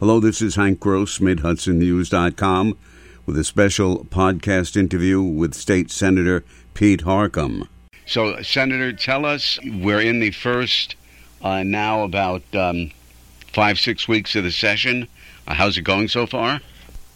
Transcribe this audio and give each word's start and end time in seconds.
Hello, 0.00 0.18
this 0.18 0.40
is 0.40 0.56
Hank 0.56 0.80
Gross, 0.80 1.18
MidHudsonNews.com, 1.18 2.78
with 3.26 3.36
a 3.36 3.44
special 3.44 4.06
podcast 4.06 4.74
interview 4.74 5.20
with 5.20 5.52
State 5.52 5.90
Senator 5.90 6.42
Pete 6.72 7.02
Harckham. 7.02 7.68
So, 8.06 8.40
Senator, 8.40 8.94
tell 8.94 9.26
us, 9.26 9.58
we're 9.62 10.00
in 10.00 10.20
the 10.20 10.30
first 10.30 10.96
uh, 11.42 11.64
now 11.64 12.02
about 12.02 12.42
um, 12.54 12.92
five, 13.52 13.78
six 13.78 14.08
weeks 14.08 14.34
of 14.36 14.44
the 14.44 14.50
session. 14.50 15.06
Uh, 15.46 15.52
how's 15.52 15.76
it 15.76 15.82
going 15.82 16.08
so 16.08 16.26
far? 16.26 16.62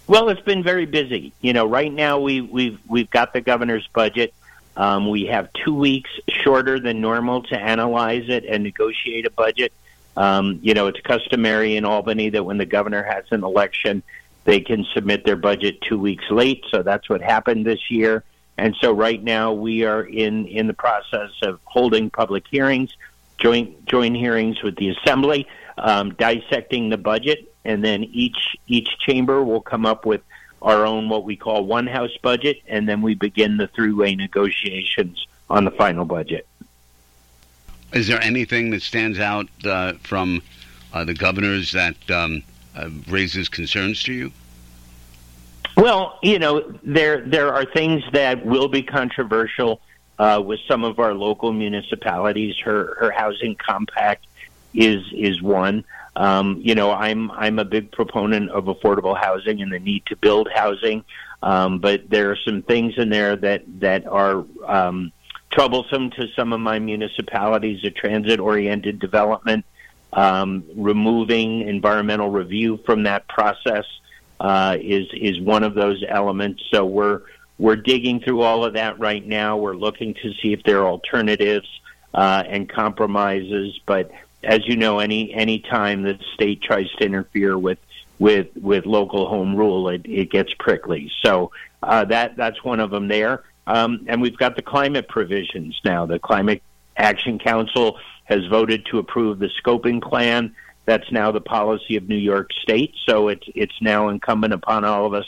Well, 0.06 0.28
it's 0.28 0.42
been 0.42 0.62
very 0.62 0.84
busy. 0.84 1.32
You 1.40 1.54
know, 1.54 1.64
right 1.64 1.90
now 1.90 2.20
we, 2.20 2.42
we've 2.42 2.78
we've 2.86 3.08
got 3.08 3.32
the 3.32 3.40
governor's 3.40 3.88
budget. 3.94 4.34
Um, 4.76 5.08
we 5.08 5.24
have 5.24 5.48
two 5.54 5.74
weeks 5.74 6.10
shorter 6.28 6.78
than 6.78 7.00
normal 7.00 7.44
to 7.44 7.58
analyze 7.58 8.28
it 8.28 8.44
and 8.44 8.62
negotiate 8.62 9.24
a 9.24 9.30
budget. 9.30 9.72
Um, 10.16 10.60
you 10.62 10.74
know, 10.74 10.86
it's 10.86 11.00
customary 11.00 11.76
in 11.76 11.84
Albany 11.84 12.30
that 12.30 12.44
when 12.44 12.58
the 12.58 12.66
governor 12.66 13.02
has 13.02 13.24
an 13.30 13.44
election, 13.44 14.02
they 14.44 14.60
can 14.60 14.86
submit 14.94 15.24
their 15.24 15.36
budget 15.36 15.80
two 15.80 15.98
weeks 15.98 16.24
late. 16.30 16.64
So 16.70 16.82
that's 16.82 17.08
what 17.08 17.20
happened 17.20 17.66
this 17.66 17.90
year. 17.90 18.24
And 18.56 18.76
so 18.80 18.92
right 18.92 19.22
now 19.22 19.52
we 19.52 19.84
are 19.84 20.02
in, 20.02 20.46
in 20.46 20.66
the 20.66 20.74
process 20.74 21.30
of 21.42 21.58
holding 21.64 22.10
public 22.10 22.44
hearings, 22.48 22.94
joint 23.38 23.84
joint 23.86 24.16
hearings 24.16 24.62
with 24.62 24.76
the 24.76 24.90
assembly, 24.90 25.48
um, 25.76 26.14
dissecting 26.14 26.88
the 26.88 26.96
budget, 26.96 27.52
and 27.64 27.84
then 27.84 28.04
each 28.04 28.56
each 28.68 28.96
chamber 28.98 29.42
will 29.42 29.60
come 29.60 29.84
up 29.84 30.06
with 30.06 30.20
our 30.62 30.86
own 30.86 31.08
what 31.08 31.24
we 31.24 31.36
call 31.36 31.64
one 31.64 31.86
house 31.86 32.16
budget, 32.22 32.58
and 32.68 32.88
then 32.88 33.02
we 33.02 33.14
begin 33.14 33.56
the 33.56 33.66
three 33.68 33.92
way 33.92 34.14
negotiations 34.14 35.26
on 35.50 35.64
the 35.64 35.70
final 35.72 36.04
budget. 36.04 36.46
Is 37.94 38.08
there 38.08 38.20
anything 38.20 38.70
that 38.70 38.82
stands 38.82 39.20
out 39.20 39.48
uh, 39.64 39.94
from 40.02 40.42
uh, 40.92 41.04
the 41.04 41.14
governors 41.14 41.72
that 41.72 41.96
um, 42.10 42.42
uh, 42.76 42.90
raises 43.08 43.48
concerns 43.48 44.02
to 44.02 44.12
you? 44.12 44.32
Well, 45.76 46.18
you 46.22 46.38
know, 46.38 46.60
there 46.82 47.20
there 47.20 47.52
are 47.52 47.64
things 47.64 48.02
that 48.12 48.44
will 48.44 48.68
be 48.68 48.82
controversial 48.82 49.80
uh, 50.18 50.42
with 50.44 50.60
some 50.68 50.84
of 50.84 50.98
our 50.98 51.14
local 51.14 51.52
municipalities. 51.52 52.56
Her 52.58 52.96
her 52.98 53.10
housing 53.10 53.56
compact 53.56 54.26
is 54.72 55.02
is 55.12 55.40
one. 55.40 55.84
Um, 56.16 56.60
you 56.62 56.74
know, 56.74 56.92
I'm 56.92 57.30
I'm 57.32 57.58
a 57.58 57.64
big 57.64 57.90
proponent 57.92 58.50
of 58.50 58.64
affordable 58.64 59.16
housing 59.16 59.62
and 59.62 59.72
the 59.72 59.80
need 59.80 60.06
to 60.06 60.16
build 60.16 60.48
housing, 60.52 61.04
um, 61.42 61.80
but 61.80 62.08
there 62.08 62.30
are 62.30 62.38
some 62.44 62.62
things 62.62 62.94
in 62.96 63.08
there 63.08 63.34
that 63.36 63.62
that 63.80 64.06
are 64.06 64.44
um, 64.66 65.12
troublesome 65.54 66.10
to 66.10 66.28
some 66.34 66.52
of 66.52 66.60
my 66.60 66.78
municipalities, 66.78 67.84
a 67.84 67.90
transit 67.90 68.40
oriented 68.40 68.98
development, 68.98 69.64
um, 70.12 70.64
removing 70.74 71.66
environmental 71.68 72.28
review 72.28 72.78
from 72.84 73.04
that 73.04 73.26
process 73.28 73.84
uh, 74.40 74.76
is 74.80 75.06
is 75.14 75.40
one 75.40 75.62
of 75.62 75.74
those 75.74 76.04
elements. 76.06 76.62
So 76.72 76.84
we're 76.84 77.22
we're 77.58 77.76
digging 77.76 78.20
through 78.20 78.42
all 78.42 78.64
of 78.64 78.74
that 78.74 78.98
right 78.98 79.24
now. 79.24 79.56
We're 79.56 79.76
looking 79.76 80.14
to 80.14 80.32
see 80.34 80.52
if 80.52 80.62
there 80.64 80.80
are 80.80 80.88
alternatives 80.88 81.68
uh, 82.12 82.42
and 82.46 82.68
compromises. 82.68 83.78
But 83.86 84.10
as 84.42 84.66
you 84.66 84.76
know, 84.76 84.98
any 84.98 85.32
any 85.32 85.60
time 85.60 86.02
the 86.02 86.18
state 86.34 86.62
tries 86.62 86.90
to 86.98 87.04
interfere 87.04 87.56
with 87.56 87.78
with 88.18 88.48
with 88.56 88.86
local 88.86 89.28
home 89.28 89.54
rule, 89.54 89.88
it, 89.88 90.02
it 90.04 90.30
gets 90.30 90.52
prickly. 90.54 91.10
So 91.24 91.52
uh, 91.82 92.04
that 92.06 92.36
that's 92.36 92.62
one 92.64 92.80
of 92.80 92.90
them 92.90 93.08
there. 93.08 93.44
Um, 93.66 94.04
and 94.08 94.20
we've 94.20 94.36
got 94.36 94.56
the 94.56 94.62
climate 94.62 95.08
provisions 95.08 95.80
now. 95.84 96.06
The 96.06 96.18
Climate 96.18 96.62
Action 96.96 97.38
Council 97.38 97.98
has 98.24 98.46
voted 98.46 98.86
to 98.86 98.98
approve 98.98 99.38
the 99.38 99.50
scoping 99.62 100.02
plan. 100.02 100.54
That's 100.86 101.10
now 101.10 101.30
the 101.30 101.40
policy 101.40 101.96
of 101.96 102.08
New 102.08 102.16
York 102.16 102.50
State. 102.52 102.94
So 103.06 103.28
it's 103.28 103.46
it's 103.54 103.80
now 103.80 104.08
incumbent 104.08 104.52
upon 104.52 104.84
all 104.84 105.06
of 105.06 105.14
us 105.14 105.26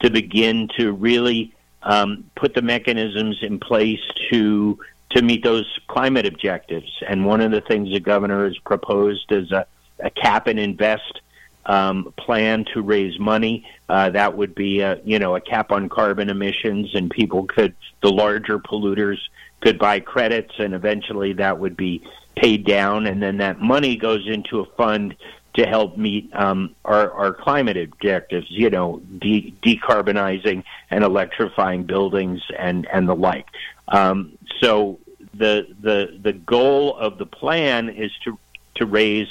to 0.00 0.10
begin 0.10 0.68
to 0.76 0.92
really 0.92 1.54
um, 1.82 2.30
put 2.36 2.54
the 2.54 2.62
mechanisms 2.62 3.38
in 3.42 3.58
place 3.58 4.00
to 4.30 4.78
to 5.10 5.22
meet 5.22 5.42
those 5.42 5.66
climate 5.88 6.26
objectives. 6.26 6.90
And 7.06 7.24
one 7.24 7.40
of 7.40 7.50
the 7.50 7.62
things 7.62 7.90
the 7.90 8.00
governor 8.00 8.44
has 8.44 8.58
proposed 8.58 9.32
is 9.32 9.50
a, 9.52 9.66
a 10.00 10.10
cap 10.10 10.46
and 10.46 10.58
invest 10.58 11.22
um, 11.68 12.12
plan 12.16 12.64
to 12.72 12.82
raise 12.82 13.18
money. 13.20 13.66
Uh, 13.88 14.10
that 14.10 14.36
would 14.36 14.54
be 14.54 14.80
a 14.80 15.00
you 15.04 15.18
know 15.18 15.36
a 15.36 15.40
cap 15.40 15.70
on 15.70 15.88
carbon 15.88 16.30
emissions, 16.30 16.94
and 16.94 17.10
people 17.10 17.44
could 17.44 17.74
the 18.02 18.10
larger 18.10 18.58
polluters 18.58 19.18
could 19.60 19.78
buy 19.78 20.00
credits, 20.00 20.54
and 20.58 20.74
eventually 20.74 21.34
that 21.34 21.58
would 21.58 21.76
be 21.76 22.02
paid 22.36 22.64
down, 22.64 23.06
and 23.06 23.22
then 23.22 23.36
that 23.38 23.60
money 23.60 23.96
goes 23.96 24.26
into 24.26 24.60
a 24.60 24.64
fund 24.76 25.14
to 25.54 25.66
help 25.66 25.96
meet 25.96 26.30
um, 26.34 26.74
our, 26.84 27.10
our 27.12 27.32
climate 27.32 27.76
objectives. 27.76 28.46
You 28.48 28.70
know, 28.70 29.02
de- 29.18 29.54
decarbonizing 29.62 30.64
and 30.90 31.04
electrifying 31.04 31.84
buildings 31.84 32.42
and 32.58 32.86
and 32.86 33.08
the 33.08 33.16
like. 33.16 33.46
Um, 33.88 34.38
so 34.60 34.98
the 35.34 35.68
the 35.80 36.18
the 36.22 36.32
goal 36.32 36.96
of 36.96 37.18
the 37.18 37.26
plan 37.26 37.90
is 37.90 38.12
to 38.24 38.38
to 38.76 38.86
raise 38.86 39.28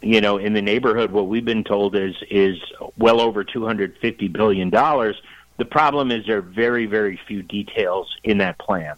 you 0.00 0.20
know, 0.20 0.38
in 0.38 0.52
the 0.52 0.62
neighborhood, 0.62 1.10
what 1.10 1.26
we've 1.28 1.44
been 1.44 1.64
told 1.64 1.96
is 1.96 2.14
is 2.30 2.58
well 2.96 3.20
over 3.20 3.44
two 3.44 3.64
hundred 3.64 3.96
fifty 3.98 4.28
billion 4.28 4.70
dollars. 4.70 5.20
The 5.56 5.64
problem 5.64 6.10
is 6.12 6.26
there 6.26 6.38
are 6.38 6.42
very 6.42 6.86
very 6.86 7.18
few 7.26 7.42
details 7.42 8.16
in 8.22 8.38
that 8.38 8.58
plan. 8.58 8.96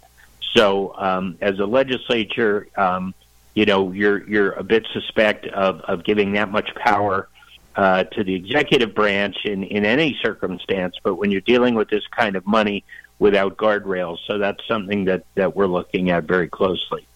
So, 0.54 0.94
um, 0.98 1.38
as 1.40 1.58
a 1.58 1.64
legislature, 1.64 2.68
um, 2.76 3.14
you 3.54 3.64
know, 3.64 3.92
you're 3.92 4.28
you're 4.28 4.52
a 4.52 4.62
bit 4.62 4.86
suspect 4.92 5.46
of 5.46 5.80
of 5.82 6.04
giving 6.04 6.32
that 6.32 6.50
much 6.50 6.74
power 6.74 7.28
uh, 7.76 8.04
to 8.04 8.24
the 8.24 8.34
executive 8.34 8.94
branch 8.94 9.36
in 9.44 9.64
in 9.64 9.86
any 9.86 10.18
circumstance. 10.22 10.96
But 11.02 11.14
when 11.14 11.30
you're 11.30 11.40
dealing 11.40 11.74
with 11.76 11.88
this 11.88 12.06
kind 12.08 12.36
of 12.36 12.46
money 12.46 12.84
without 13.18 13.56
guardrails, 13.56 14.18
so 14.26 14.38
that's 14.38 14.66
something 14.66 15.06
that 15.06 15.24
that 15.34 15.56
we're 15.56 15.66
looking 15.66 16.10
at 16.10 16.24
very 16.24 16.48
closely. 16.48 17.06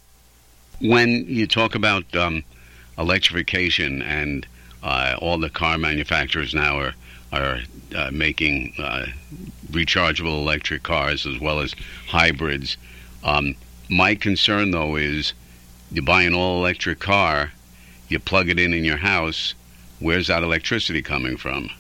When 0.81 1.27
you 1.29 1.47
talk 1.47 1.75
about 1.75 2.15
um 2.17 2.45
electrification 2.99 4.03
and 4.03 4.47
uh, 4.83 5.17
all 5.21 5.39
the 5.39 5.51
car 5.51 5.79
manufacturers 5.79 6.55
now 6.55 6.79
are 6.79 6.95
are 7.33 7.59
uh, 7.97 8.11
making 8.13 8.73
uh, 8.79 9.07
rechargeable 9.71 10.41
electric 10.41 10.85
cars 10.85 11.27
as 11.27 11.41
well 11.41 11.59
as 11.59 11.75
hybrids. 12.07 12.77
Um, 13.25 13.57
my 13.89 14.15
concern 14.15 14.71
though 14.71 14.97
is 14.97 15.33
you 15.91 16.03
buy 16.03 16.23
an 16.23 16.35
all 16.35 16.59
electric 16.59 17.01
car, 17.01 17.53
you 18.09 18.19
plug 18.19 18.49
it 18.49 18.59
in 18.59 18.73
in 18.73 18.85
your 18.85 18.99
house. 18.99 19.55
Where's 19.99 20.29
that 20.29 20.43
electricity 20.43 21.03
coming 21.03 21.37
from? 21.37 21.71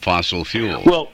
Fossil 0.00 0.44
fuel. 0.44 0.82
Well, 0.84 1.10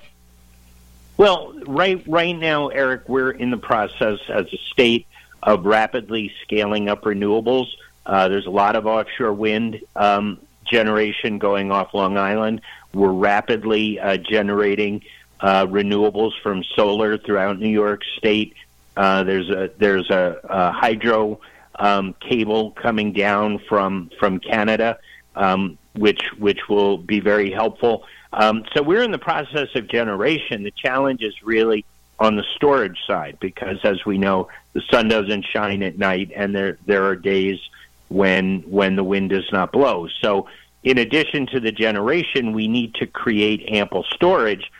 well, 1.17 1.55
right 1.67 2.03
right 2.07 2.37
now, 2.37 2.69
Eric, 2.69 3.09
we're 3.09 3.31
in 3.31 3.51
the 3.51 3.57
process 3.57 4.19
as 4.29 4.47
a 4.53 4.59
state 4.71 5.07
of 5.43 5.65
rapidly 5.65 6.33
scaling 6.43 6.89
up 6.89 7.03
renewables. 7.03 7.67
Uh, 8.05 8.29
there's 8.29 8.47
a 8.47 8.51
lot 8.51 8.77
of 8.77 8.87
offshore 8.87 9.33
wind 9.33 9.81
um, 9.97 10.39
generation 10.65 11.39
going 11.39 11.71
off 11.71 11.95
Long 11.95 12.17
Island. 12.19 12.61
We're 12.93 13.13
rapidly 13.13 13.99
uh, 13.99 14.17
generating 14.17 15.03
uh, 15.41 15.67
renewables 15.67 16.33
from 16.43 16.63
solar 16.77 17.19
throughout 17.19 17.59
New 17.59 17.69
York 17.69 18.03
State. 18.17 18.55
Uh, 18.97 19.23
there's 19.25 19.49
a 19.49 19.71
there's 19.79 20.11
a, 20.11 20.39
a 20.45 20.73
hydro 20.73 21.41
um, 21.79 22.15
cable 22.21 22.73
coming 22.73 23.13
down 23.13 23.59
from 23.69 24.11
from 24.19 24.39
Canada, 24.39 24.99
um, 25.35 25.79
which 25.95 26.23
which 26.39 26.69
will 26.69 26.99
be 26.99 27.21
very 27.21 27.51
helpful. 27.51 28.05
Um, 28.33 28.65
so 28.75 28.83
we're 28.83 29.03
in 29.03 29.11
the 29.11 29.19
process 29.19 29.69
of 29.75 29.89
generation. 29.89 30.63
The 30.63 30.71
challenge 30.71 31.23
is 31.23 31.35
really 31.43 31.85
on 32.19 32.37
the 32.37 32.45
storage 32.55 32.99
side 33.07 33.39
because, 33.41 33.79
as 33.85 34.05
we 34.07 34.17
know, 34.17 34.49
the 34.75 34.83
sun 34.91 35.09
doesn't 35.09 35.45
shine 35.45 35.83
at 35.83 35.99
night, 35.99 36.31
and 36.35 36.55
there 36.55 36.79
there 36.87 37.05
are 37.07 37.17
days 37.17 37.59
when 38.13 38.61
when 38.63 38.97
the 38.97 39.05
wind 39.05 39.31
does 39.31 39.51
not 39.53 39.73
blow. 39.73 40.09
So 40.21 40.49
in 40.83 40.99
addition 40.99 41.47
to 41.49 41.61
the 41.61 41.73
generation, 41.73 42.53
we 42.53 42.69
need 42.69 42.95
to 42.95 43.07
create 43.07 43.69
ample 43.69 44.05
storage 44.05 44.71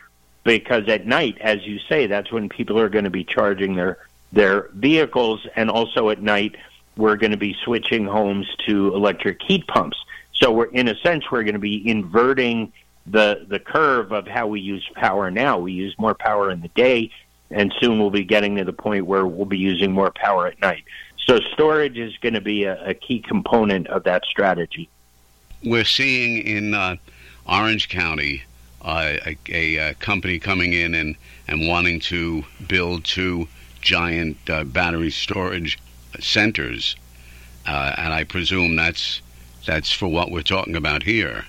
because 0.43 0.87
at 0.89 1.05
night, 1.05 1.37
as 1.39 1.65
you 1.65 1.79
say, 1.87 2.07
that's 2.07 2.31
when 2.31 2.49
people 2.49 2.77
are 2.79 2.89
going 2.89 3.05
to 3.05 3.09
be 3.09 3.23
charging 3.23 3.75
their 3.75 3.97
their 4.31 4.69
vehicles, 4.73 5.45
and 5.55 5.69
also 5.69 6.09
at 6.09 6.21
night 6.21 6.55
we're 6.97 7.15
going 7.15 7.31
to 7.31 7.37
be 7.37 7.55
switching 7.63 8.05
homes 8.05 8.47
to 8.67 8.93
electric 8.93 9.41
heat 9.41 9.65
pumps. 9.67 9.97
So 10.33 10.51
we're 10.51 10.65
in 10.65 10.87
a 10.87 10.95
sense 10.97 11.31
we're 11.31 11.43
going 11.43 11.53
to 11.53 11.59
be 11.59 11.87
inverting 11.87 12.73
the 13.05 13.45
the 13.47 13.59
curve 13.59 14.11
of 14.11 14.27
how 14.27 14.47
we 14.47 14.59
use 14.59 14.87
power 14.95 15.31
now. 15.31 15.59
We 15.59 15.71
use 15.71 15.95
more 15.97 16.13
power 16.13 16.51
in 16.51 16.61
the 16.61 16.69
day, 16.69 17.11
and 17.49 17.73
soon 17.79 17.99
we'll 17.99 18.09
be 18.09 18.25
getting 18.25 18.57
to 18.57 18.65
the 18.65 18.73
point 18.73 19.05
where 19.05 19.25
we'll 19.25 19.45
be 19.45 19.57
using 19.57 19.91
more 19.91 20.11
power 20.11 20.47
at 20.47 20.59
night. 20.59 20.83
So 21.25 21.39
storage 21.53 21.97
is 21.97 22.17
going 22.17 22.33
to 22.33 22.41
be 22.41 22.65
a, 22.65 22.89
a 22.89 22.93
key 22.93 23.19
component 23.19 23.87
of 23.87 24.03
that 24.03 24.25
strategy. 24.25 24.89
We're 25.63 25.85
seeing 25.85 26.37
in 26.45 26.73
uh, 26.73 26.97
Orange 27.47 27.87
County 27.87 28.43
uh, 28.81 29.13
a, 29.25 29.37
a, 29.49 29.77
a, 29.77 29.93
company 29.95 30.39
coming 30.39 30.73
in 30.73 30.93
and, 30.93 31.15
and 31.47 31.67
wanting 31.67 32.01
to 32.01 32.43
build 32.67 33.05
two 33.05 33.47
giant 33.79 34.37
uh, 34.49 34.65
battery 34.65 35.09
storage 35.09 35.79
centers, 36.19 36.95
uh, 37.65 37.95
and 37.97 38.13
I 38.13 38.25
presume 38.25 38.75
that's 38.75 39.21
that's 39.65 39.91
for 39.91 40.07
what 40.07 40.31
we're 40.31 40.41
talking 40.41 40.75
about 40.75 41.03
here. 41.03 41.45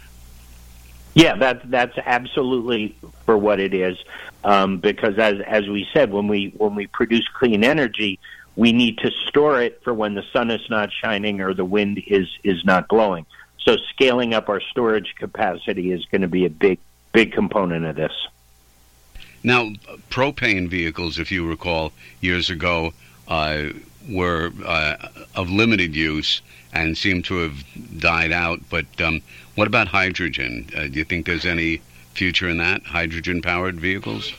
Yeah, 1.15 1.37
that 1.37 1.69
that's 1.71 1.97
absolutely 1.99 2.97
for 3.25 3.37
what 3.37 3.59
it 3.59 3.75
is. 3.75 3.99
Um, 4.45 4.79
because 4.79 5.19
as 5.19 5.41
as 5.41 5.69
we 5.69 5.89
said, 5.93 6.13
when 6.13 6.29
we 6.29 6.53
when 6.57 6.75
we 6.75 6.87
produce 6.87 7.27
clean 7.29 7.65
energy, 7.65 8.21
we 8.57 8.73
need 8.73 8.99
to 8.99 9.11
store 9.29 9.61
it 9.61 9.81
for 9.83 9.93
when 9.93 10.15
the 10.15 10.25
sun 10.33 10.51
is 10.51 10.69
not 10.71 10.91
shining 10.93 11.41
or 11.41 11.55
the 11.55 11.65
wind 11.65 12.03
is 12.07 12.29
is 12.43 12.65
not 12.65 12.89
blowing. 12.89 13.27
So 13.59 13.77
scaling 13.91 14.35
up 14.35 14.49
our 14.49 14.61
storage 14.61 15.15
capacity 15.19 15.91
is 15.91 16.05
going 16.07 16.23
to 16.23 16.29
be 16.29 16.45
a 16.45 16.51
big 16.51 16.79
big 17.13 17.33
component 17.33 17.85
of 17.85 17.97
this. 17.97 18.13
Now, 19.43 19.71
propane 20.11 20.69
vehicles, 20.69 21.19
if 21.19 21.31
you 21.31 21.47
recall, 21.47 21.93
years 22.21 22.49
ago 22.49 22.95
uh, 23.29 23.67
were 24.09 24.53
uh, 24.65 24.97
of 25.35 25.51
limited 25.51 25.95
use 25.95 26.41
and 26.73 26.97
seem 26.97 27.23
to 27.25 27.37
have 27.37 28.01
died 28.01 28.33
out. 28.33 28.61
But 28.71 28.87
um, 29.01 29.21
what 29.55 29.67
about 29.67 29.89
hydrogen? 29.89 30.69
Uh, 30.75 30.89
do 30.89 30.93
you 30.93 31.05
think 31.05 31.27
there's 31.27 31.45
any 31.47 31.83
future 32.15 32.49
in 32.49 32.59
that 32.59 32.83
hydrogen 32.85 33.43
powered 33.43 33.81
vehicles? 33.81 34.33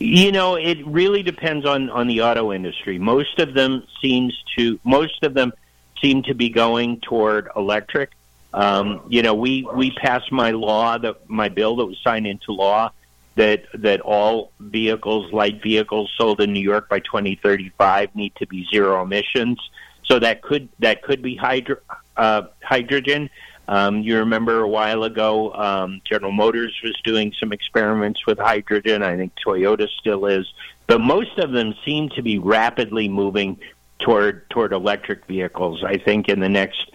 You 0.00 0.32
know, 0.32 0.56
it 0.56 0.84
really 0.86 1.22
depends 1.22 1.66
on 1.66 1.90
on 1.90 2.06
the 2.06 2.22
auto 2.22 2.52
industry. 2.52 2.98
Most 2.98 3.38
of 3.38 3.54
them 3.54 3.84
seems 4.00 4.32
to 4.56 4.80
most 4.82 5.22
of 5.22 5.34
them 5.34 5.52
seem 6.00 6.22
to 6.24 6.34
be 6.34 6.48
going 6.48 7.00
toward 7.00 7.48
electric. 7.54 8.10
Um, 8.54 9.02
you 9.08 9.22
know, 9.22 9.34
we 9.34 9.68
we 9.74 9.90
passed 9.90 10.32
my 10.32 10.52
law 10.52 10.96
that 10.96 11.28
my 11.28 11.50
bill 11.50 11.76
that 11.76 11.86
was 11.86 11.98
signed 12.02 12.26
into 12.26 12.52
law 12.52 12.90
that 13.36 13.64
that 13.74 14.00
all 14.00 14.52
vehicles, 14.58 15.32
light 15.32 15.62
vehicles 15.62 16.10
sold 16.16 16.40
in 16.40 16.52
New 16.52 16.60
York 16.60 16.88
by 16.88 17.00
2035 17.00 18.14
need 18.14 18.34
to 18.36 18.46
be 18.46 18.66
zero 18.70 19.02
emissions. 19.02 19.58
So 20.04 20.18
that 20.18 20.42
could 20.42 20.68
that 20.80 21.02
could 21.02 21.22
be 21.22 21.36
hydro, 21.36 21.76
uh, 22.16 22.42
hydrogen. 22.62 23.30
Um, 23.70 24.02
you 24.02 24.18
remember 24.18 24.62
a 24.62 24.68
while 24.68 25.04
ago, 25.04 25.54
um, 25.54 26.02
General 26.04 26.32
Motors 26.32 26.76
was 26.82 27.00
doing 27.04 27.32
some 27.38 27.52
experiments 27.52 28.26
with 28.26 28.36
hydrogen. 28.36 29.04
I 29.04 29.16
think 29.16 29.32
Toyota 29.46 29.88
still 30.00 30.26
is, 30.26 30.52
but 30.88 31.00
most 31.00 31.38
of 31.38 31.52
them 31.52 31.76
seem 31.84 32.08
to 32.10 32.22
be 32.22 32.40
rapidly 32.40 33.08
moving 33.08 33.60
toward 34.00 34.50
toward 34.50 34.72
electric 34.72 35.24
vehicles. 35.26 35.84
I 35.84 35.98
think 35.98 36.28
in 36.28 36.40
the 36.40 36.48
next 36.48 36.90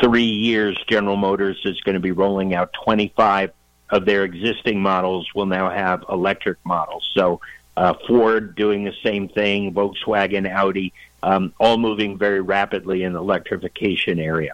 three 0.00 0.22
years, 0.22 0.78
General 0.88 1.16
Motors 1.16 1.60
is 1.64 1.80
going 1.80 1.94
to 1.94 2.00
be 2.00 2.12
rolling 2.12 2.54
out 2.54 2.72
25 2.84 3.50
of 3.90 4.04
their 4.04 4.22
existing 4.22 4.80
models 4.80 5.28
will 5.34 5.46
now 5.46 5.68
have 5.68 6.04
electric 6.08 6.58
models. 6.64 7.10
So 7.12 7.40
uh, 7.76 7.94
Ford 8.06 8.54
doing 8.54 8.84
the 8.84 8.94
same 9.02 9.28
thing, 9.28 9.74
Volkswagen, 9.74 10.48
Audi, 10.48 10.92
um, 11.24 11.52
all 11.58 11.76
moving 11.76 12.16
very 12.16 12.40
rapidly 12.40 13.02
in 13.02 13.14
the 13.14 13.18
electrification 13.18 14.20
area. 14.20 14.52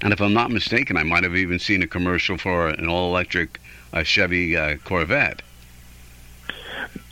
And 0.00 0.12
if 0.12 0.20
I'm 0.20 0.32
not 0.32 0.50
mistaken, 0.50 0.96
I 0.96 1.02
might 1.02 1.24
have 1.24 1.34
even 1.34 1.58
seen 1.58 1.82
a 1.82 1.86
commercial 1.86 2.38
for 2.38 2.68
an 2.68 2.88
all-electric 2.88 3.60
uh, 3.92 4.02
Chevy 4.02 4.56
uh, 4.56 4.76
Corvette. 4.84 5.42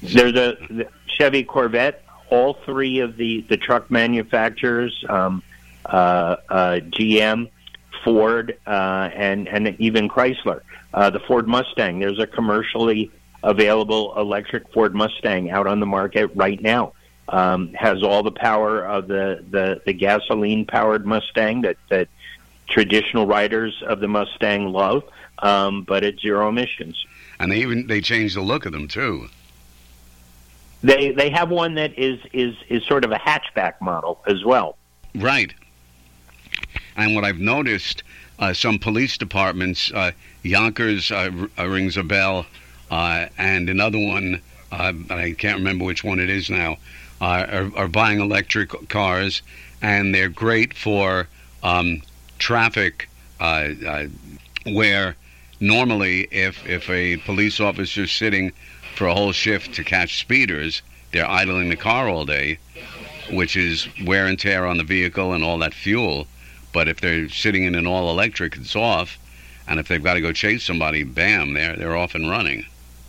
There's 0.02 0.34
a 0.34 0.56
the 0.70 0.88
Chevy 1.06 1.42
Corvette. 1.44 2.02
All 2.30 2.54
three 2.64 3.00
of 3.00 3.16
the 3.16 3.44
the 3.48 3.56
truck 3.56 3.90
manufacturers, 3.90 5.04
um, 5.08 5.42
uh, 5.84 6.36
uh 6.48 6.80
GM, 6.90 7.50
Ford, 8.04 8.58
uh, 8.66 9.10
and 9.14 9.48
and 9.48 9.74
even 9.80 10.08
Chrysler, 10.08 10.60
uh, 10.94 11.10
the 11.10 11.20
Ford 11.20 11.48
Mustang. 11.48 11.98
There's 11.98 12.18
a 12.18 12.26
commercially 12.26 13.10
available 13.42 14.16
electric 14.18 14.72
Ford 14.72 14.94
Mustang 14.94 15.50
out 15.50 15.66
on 15.66 15.80
the 15.80 15.86
market 15.86 16.30
right 16.34 16.60
now. 16.60 16.92
Um, 17.28 17.72
has 17.74 18.04
all 18.04 18.22
the 18.22 18.32
power 18.32 18.84
of 18.84 19.08
the 19.08 19.44
the, 19.50 19.80
the 19.84 19.92
gasoline 19.92 20.66
powered 20.66 21.06
Mustang 21.06 21.62
that 21.62 21.76
that 21.90 22.08
traditional 22.68 23.26
riders 23.26 23.82
of 23.86 24.00
the 24.00 24.08
Mustang 24.08 24.72
love, 24.72 25.04
um, 25.40 25.82
but 25.82 26.04
it's 26.04 26.20
zero 26.22 26.48
emissions. 26.48 27.04
And 27.38 27.52
they 27.52 27.58
even 27.58 27.86
they 27.86 28.00
changed 28.00 28.36
the 28.36 28.40
look 28.40 28.66
of 28.66 28.72
them 28.72 28.88
too. 28.88 29.28
They 30.82 31.12
they 31.12 31.30
have 31.30 31.50
one 31.50 31.74
that 31.74 31.98
is 31.98 32.18
is 32.32 32.54
is 32.68 32.84
sort 32.84 33.04
of 33.04 33.12
a 33.12 33.16
hatchback 33.16 33.80
model 33.80 34.22
as 34.26 34.44
well. 34.44 34.76
Right. 35.14 35.52
And 36.96 37.14
what 37.14 37.24
I've 37.24 37.38
noticed, 37.38 38.02
uh, 38.38 38.52
some 38.52 38.78
police 38.78 39.18
departments, 39.18 39.92
uh, 39.92 40.12
Yonkers 40.42 41.10
uh, 41.10 41.30
rings 41.58 41.96
a 41.96 42.02
bell, 42.02 42.46
uh, 42.90 43.26
and 43.36 43.68
another 43.68 43.98
one, 43.98 44.40
uh, 44.72 44.92
I 45.10 45.34
can't 45.36 45.58
remember 45.58 45.84
which 45.84 46.04
one 46.04 46.20
it 46.20 46.30
is 46.30 46.48
now, 46.48 46.78
uh, 47.20 47.46
are, 47.50 47.70
are, 47.76 47.88
buying 47.88 48.20
electric 48.20 48.88
cars, 48.88 49.42
and 49.82 50.14
they're 50.14 50.28
great 50.28 50.72
for 50.72 51.28
um, 51.62 52.02
traffic 52.38 53.08
uh, 53.40 53.68
uh, 53.86 54.06
where 54.66 55.16
normally 55.60 56.28
if, 56.30 56.66
if 56.66 56.88
a 56.90 57.16
police 57.18 57.60
officer 57.60 58.02
is 58.02 58.12
sitting 58.12 58.52
for 58.94 59.06
a 59.06 59.14
whole 59.14 59.32
shift 59.32 59.74
to 59.74 59.84
catch 59.84 60.18
speeders, 60.20 60.82
they're 61.12 61.28
idling 61.28 61.68
the 61.68 61.76
car 61.76 62.08
all 62.08 62.24
day, 62.24 62.58
which 63.30 63.56
is 63.56 63.88
wear 64.04 64.26
and 64.26 64.38
tear 64.38 64.66
on 64.66 64.78
the 64.78 64.84
vehicle 64.84 65.32
and 65.32 65.44
all 65.44 65.58
that 65.58 65.74
fuel. 65.74 66.26
But 66.72 66.88
if 66.88 67.00
they're 67.00 67.28
sitting 67.28 67.64
in 67.64 67.74
an 67.74 67.86
all 67.86 68.10
electric, 68.10 68.56
it's 68.56 68.76
off. 68.76 69.18
And 69.68 69.80
if 69.80 69.88
they've 69.88 70.02
got 70.02 70.14
to 70.14 70.20
go 70.20 70.32
chase 70.32 70.64
somebody, 70.64 71.02
bam, 71.02 71.54
they're 71.54 71.74
they're 71.74 71.96
off 71.96 72.14
and 72.14 72.30
running. 72.30 72.66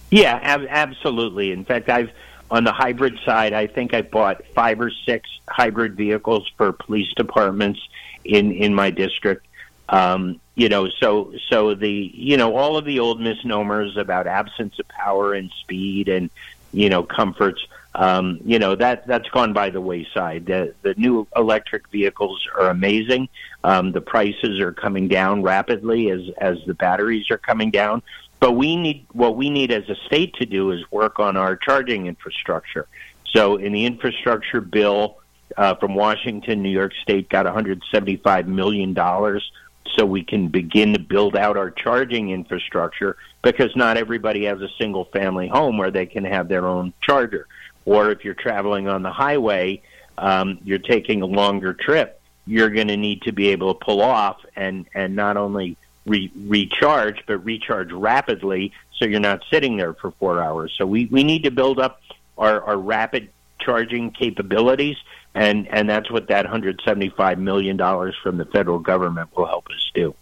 Yeah, 0.10 0.40
ab- 0.42 0.68
absolutely. 0.70 1.52
In 1.52 1.66
fact, 1.66 1.90
I've 1.90 2.12
on 2.50 2.64
the 2.64 2.72
hybrid 2.72 3.20
side, 3.26 3.54
I 3.54 3.68
think 3.68 3.94
I 3.94 4.02
bought 4.02 4.44
five 4.56 4.80
or 4.80 4.92
six 5.06 5.30
hybrid 5.50 5.96
vehicles 5.96 6.50
for 6.58 6.72
police 6.72 7.14
departments 7.16 7.80
in 8.24 8.52
in 8.52 8.74
my 8.74 8.90
district. 8.90 9.46
Um, 9.90 10.40
you 10.56 10.70
know, 10.70 10.90
so 10.90 11.34
so 11.50 11.76
the 11.76 12.12
you 12.14 12.38
know 12.38 12.56
all 12.56 12.78
of 12.78 12.86
the 12.86 13.00
old 13.00 13.22
misnomers 13.22 13.98
about 13.98 14.28
absence 14.28 14.80
of 14.80 14.88
power 14.88 15.34
and 15.34 15.52
speed 15.52 16.10
and 16.10 16.30
you 16.72 16.90
know 16.90 17.04
comforts. 17.04 17.66
Um, 17.96 18.40
you 18.46 18.60
know 18.60 18.76
that 18.76 19.08
that's 19.08 19.30
gone 19.30 19.54
by 19.54 19.70
the 19.70 19.82
wayside. 19.82 20.46
The 20.46 20.74
the 20.84 20.94
new 20.96 21.28
electric 21.36 21.90
vehicles 21.90 22.48
are 22.56 22.70
amazing. 22.70 23.28
Um, 23.64 23.92
the 23.92 24.02
prices 24.02 24.60
are 24.60 24.72
coming 24.72 25.08
down 25.08 25.42
rapidly 25.42 26.12
as 26.12 26.22
as 26.38 26.58
the 26.66 26.74
batteries 26.74 27.30
are 27.32 27.38
coming 27.38 27.72
down. 27.72 28.04
But 28.40 28.54
we 28.54 28.76
need 28.76 29.08
what 29.14 29.36
we 29.36 29.50
need 29.50 29.72
as 29.72 29.90
a 29.90 29.96
state 30.06 30.34
to 30.36 30.46
do 30.46 30.72
is 30.72 30.82
work 30.92 31.20
on 31.20 31.38
our 31.38 31.56
charging 31.56 32.08
infrastructure. 32.08 32.88
So 33.34 33.58
in 33.58 33.74
the 33.74 33.86
infrastructure 33.86 34.62
bill, 34.62 35.18
uh, 35.56 35.76
from 35.76 35.96
Washington, 35.96 36.62
New 36.62 36.70
York 36.70 36.94
State 37.02 37.30
got 37.30 37.46
175 37.46 38.48
million 38.48 38.94
dollars 38.94 39.52
so 39.96 40.06
we 40.06 40.24
can 40.24 40.50
begin 40.50 40.94
to 40.94 41.00
build 41.00 41.36
out 41.36 41.58
our 41.58 41.72
charging 41.72 42.30
infrastructure 42.30 43.18
because 43.42 43.76
not 43.76 43.98
everybody 43.98 44.46
has 44.46 44.62
a 44.62 44.68
single 44.80 45.06
family 45.06 45.48
home 45.48 45.78
where 45.78 45.92
they 45.92 46.06
can 46.06 46.24
have 46.24 46.48
their 46.48 46.68
own 46.68 46.94
charger. 47.02 47.48
Or 47.86 48.12
if 48.12 48.24
you're 48.24 48.34
traveling 48.34 48.88
on 48.88 49.02
the 49.02 49.12
highway, 49.12 49.82
um, 50.18 50.60
you're 50.64 50.80
taking 50.80 51.22
a 51.22 51.26
longer 51.26 51.74
trip, 51.74 52.20
you're 52.46 52.70
going 52.70 52.90
to 52.90 52.98
need 52.98 53.22
to 53.24 53.32
be 53.32 53.50
able 53.50 53.74
to 53.74 53.86
pull 53.86 54.02
off 54.02 54.38
and, 54.56 54.88
and 54.94 55.16
not 55.16 55.38
only 55.38 55.78
re- 56.08 56.32
recharge, 56.36 57.24
but 57.28 57.44
recharge 57.46 57.92
rapidly 57.92 58.74
so 58.96 59.06
you're 59.06 59.20
not 59.20 59.44
sitting 59.52 59.78
there 59.78 59.94
for 59.94 60.12
four 60.12 60.42
hours. 60.42 60.74
So 60.76 60.86
we, 60.86 61.06
we 61.06 61.24
need 61.24 61.44
to 61.44 61.52
build 61.52 61.80
up 61.80 62.02
our, 62.38 62.64
our 62.64 62.78
rapid 62.78 63.30
charging 63.60 64.12
capabilities 64.12 64.98
and 65.38 65.68
and 65.68 65.88
that's 65.88 66.10
what 66.10 66.28
that 66.28 66.46
175 66.46 67.40
million 67.40 67.78
dollars 67.78 68.16
from 68.22 68.38
the 68.38 68.46
federal 68.46 68.80
government 68.80 69.30
will 69.38 69.46
help 69.46 69.68
us 69.70 69.92
do. 69.94 70.16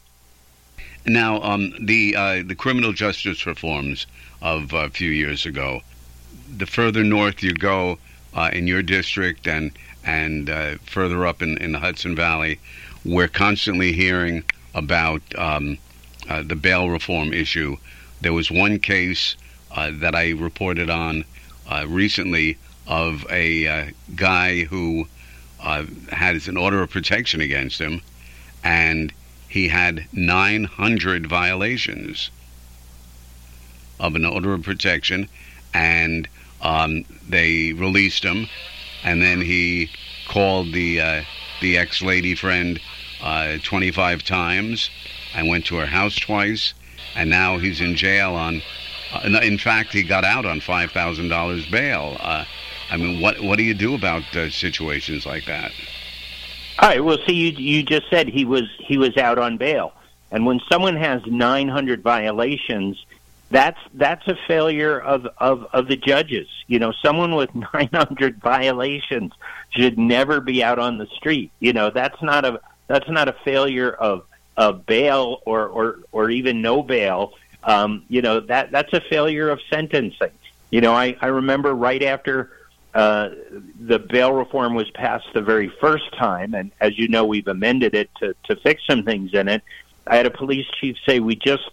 Now, 1.05 1.41
um, 1.41 1.73
the 1.79 2.15
uh, 2.15 2.43
the 2.45 2.55
criminal 2.55 2.91
justice 2.91 3.45
reforms 3.45 4.07
of 4.41 4.73
a 4.73 4.89
few 4.89 5.09
years 5.09 5.45
ago. 5.45 5.81
The 6.57 6.65
further 6.65 7.03
north 7.03 7.41
you 7.43 7.53
go 7.53 7.97
uh, 8.33 8.49
in 8.51 8.67
your 8.67 8.83
district 8.83 9.47
and 9.47 9.71
and 10.03 10.49
uh, 10.49 10.75
further 10.85 11.25
up 11.25 11.41
in, 11.41 11.57
in 11.59 11.71
the 11.71 11.79
Hudson 11.79 12.15
Valley, 12.15 12.59
we're 13.05 13.29
constantly 13.29 13.93
hearing 13.93 14.43
about 14.75 15.21
um, 15.37 15.77
uh, 16.29 16.43
the 16.43 16.55
bail 16.55 16.89
reform 16.89 17.33
issue. 17.33 17.77
There 18.21 18.33
was 18.33 18.51
one 18.51 18.77
case 18.79 19.35
uh, 19.71 19.91
that 19.95 20.13
I 20.13 20.31
reported 20.31 20.89
on 20.89 21.25
uh, 21.67 21.85
recently 21.87 22.57
of 22.85 23.25
a 23.31 23.67
uh, 23.67 23.85
guy 24.15 24.65
who 24.65 25.07
uh, 25.63 25.85
has 26.11 26.47
an 26.47 26.57
order 26.57 26.83
of 26.83 26.91
protection 26.91 27.41
against 27.41 27.79
him, 27.79 28.01
and 28.63 29.11
he 29.47 29.69
had 29.69 30.05
900 30.13 31.25
violations 31.25 32.29
of 33.99 34.15
an 34.15 34.25
order 34.25 34.53
of 34.53 34.63
protection, 34.63 35.27
and 35.73 36.27
um, 36.61 37.05
they 37.27 37.73
released 37.73 38.23
him, 38.23 38.47
and 39.03 39.21
then 39.21 39.41
he 39.41 39.89
called 40.27 40.73
the 40.73 40.99
uh, 40.99 41.23
the 41.61 41.77
ex 41.77 42.01
lady 42.01 42.35
friend 42.35 42.79
uh, 43.25 43.57
25 43.63 44.23
times, 44.23 44.89
I 45.33 45.43
went 45.43 45.65
to 45.65 45.75
her 45.77 45.87
house 45.87 46.15
twice, 46.15 46.73
and 47.15 47.29
now 47.29 47.57
he's 47.57 47.81
in 47.81 47.95
jail 47.95 48.35
on. 48.35 48.61
Uh, 49.11 49.39
in 49.41 49.57
fact, 49.57 49.91
he 49.91 50.03
got 50.03 50.23
out 50.23 50.45
on 50.45 50.59
five 50.59 50.91
thousand 50.91 51.29
dollars 51.29 51.65
bail. 51.65 52.17
Uh, 52.19 52.45
I 52.89 52.97
mean, 52.97 53.19
what 53.19 53.41
what 53.41 53.57
do 53.57 53.63
you 53.63 53.73
do 53.73 53.95
about 53.95 54.23
uh, 54.35 54.49
situations 54.49 55.25
like 55.25 55.45
that? 55.45 55.71
All 56.79 56.89
right. 56.89 57.03
Well, 57.03 57.17
see, 57.25 57.33
you 57.33 57.51
you 57.51 57.83
just 57.83 58.09
said 58.09 58.27
he 58.27 58.45
was 58.45 58.63
he 58.79 58.97
was 58.97 59.17
out 59.17 59.37
on 59.37 59.57
bail. 59.57 59.93
And 60.31 60.45
when 60.45 60.59
someone 60.69 60.95
has 60.97 61.25
900 61.25 62.01
violations, 62.01 63.03
that's 63.51 63.79
that's 63.93 64.27
a 64.27 64.35
failure 64.47 64.99
of, 64.99 65.27
of, 65.37 65.65
of 65.71 65.87
the 65.87 65.95
judges. 65.95 66.47
You 66.67 66.79
know, 66.79 66.91
someone 66.91 67.35
with 67.35 67.53
900 67.73 68.41
violations 68.41 69.31
should 69.69 69.97
never 69.97 70.41
be 70.41 70.63
out 70.63 70.79
on 70.79 70.97
the 70.97 71.07
street. 71.07 71.51
You 71.59 71.73
know, 71.73 71.89
that's 71.89 72.21
not 72.21 72.45
a 72.45 72.59
that's 72.87 73.09
not 73.09 73.27
a 73.27 73.33
failure 73.43 73.91
of 73.91 74.25
of 74.57 74.85
bail 74.85 75.41
or 75.45 75.67
or 75.67 75.99
or 76.11 76.29
even 76.29 76.61
no 76.61 76.81
bail. 76.81 77.33
Um, 77.63 78.03
you 78.09 78.21
know 78.21 78.39
that 78.41 78.71
that's 78.71 78.93
a 78.93 79.01
failure 79.01 79.49
of 79.49 79.59
sentencing. 79.69 80.31
You 80.71 80.81
know, 80.81 80.93
I 80.93 81.15
I 81.21 81.27
remember 81.27 81.73
right 81.73 82.03
after 82.03 82.51
uh, 82.93 83.29
the 83.79 83.99
bail 83.99 84.31
reform 84.31 84.73
was 84.73 84.89
passed 84.91 85.27
the 85.33 85.41
very 85.41 85.69
first 85.81 86.13
time, 86.15 86.53
and 86.53 86.71
as 86.79 86.97
you 86.97 87.07
know, 87.07 87.25
we've 87.25 87.47
amended 87.47 87.95
it 87.95 88.09
to 88.19 88.35
to 88.45 88.55
fix 88.57 88.85
some 88.85 89.03
things 89.03 89.33
in 89.33 89.47
it. 89.47 89.63
I 90.07 90.17
had 90.17 90.25
a 90.25 90.31
police 90.31 90.67
chief 90.79 90.97
say 91.05 91.19
we 91.19 91.35
just 91.35 91.69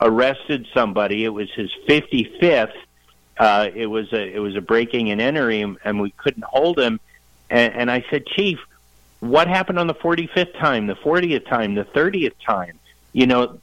arrested 0.00 0.66
somebody. 0.74 1.24
It 1.24 1.30
was 1.30 1.50
his 1.52 1.70
55th. 1.88 2.72
Uh, 3.38 3.68
it 3.74 3.86
was 3.86 4.12
a 4.12 4.34
it 4.34 4.38
was 4.38 4.54
a 4.56 4.60
breaking 4.60 5.10
and 5.10 5.20
entering, 5.20 5.76
and 5.84 6.00
we 6.00 6.10
couldn't 6.10 6.44
hold 6.44 6.78
him. 6.78 7.00
And, 7.48 7.74
and 7.74 7.90
I 7.90 8.04
said, 8.10 8.26
Chief, 8.26 8.58
what 9.20 9.48
happened 9.48 9.78
on 9.78 9.86
the 9.86 9.94
45th 9.94 10.58
time, 10.58 10.86
the 10.86 10.96
40th 10.96 11.48
time, 11.48 11.74
the 11.74 11.84
30th 11.84 12.34
time? 12.44 12.78
You 13.12 13.26
know, 13.26 13.60